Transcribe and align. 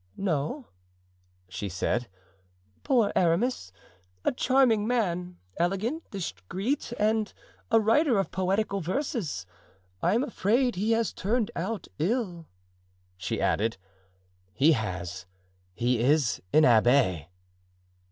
"No," 0.17 0.65
she 1.47 1.69
said; 1.69 2.07
"poor 2.83 3.11
Aramis; 3.15 3.71
a 4.25 4.31
charming 4.31 4.87
man, 4.87 5.37
elegant, 5.57 6.09
discreet, 6.09 6.91
and 6.97 7.31
a 7.69 7.79
writer 7.79 8.17
of 8.17 8.31
poetical 8.31 8.81
verses. 8.81 9.45
I 10.01 10.15
am 10.15 10.23
afraid 10.23 10.75
he 10.75 10.93
has 10.93 11.13
turned 11.13 11.51
out 11.55 11.87
ill," 11.99 12.47
she 13.15 13.39
added. 13.39 13.77
"He 14.55 14.71
has; 14.71 15.27
he 15.75 15.99
is 15.99 16.41
an 16.51 16.63
abbé." 16.63 17.27